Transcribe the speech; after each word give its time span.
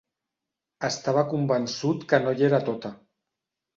Estava 0.87 1.25
convençut 1.35 2.07
que 2.13 2.23
no 2.25 2.33
hi 2.41 2.49
era 2.51 2.65
tota. 2.71 2.93